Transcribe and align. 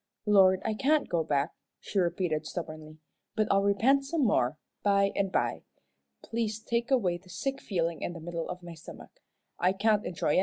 "Lord, 0.25 0.61
I 0.65 0.73
can't 0.73 1.07
go 1.07 1.23
back," 1.23 1.51
she 1.79 1.99
repeated, 1.99 2.47
stubbornly, 2.47 2.97
"but 3.35 3.47
I'll 3.51 3.61
repent 3.61 4.03
some 4.03 4.25
more, 4.25 4.57
by 4.81 5.11
and 5.15 5.31
by. 5.31 5.61
Please 6.23 6.59
take 6.59 6.89
away 6.89 7.17
the 7.19 7.29
sick 7.29 7.61
feeling 7.61 8.01
in 8.01 8.13
the 8.13 8.19
middle 8.19 8.49
of 8.49 8.63
my 8.63 8.73
stomach. 8.73 9.11
I 9.59 9.73
can't 9.73 10.03
enjoy 10.03 10.29
anythin'." 10.29 10.39